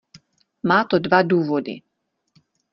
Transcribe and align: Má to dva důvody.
Má 0.63 0.83
to 0.83 0.99
dva 0.99 1.21
důvody. 1.21 1.81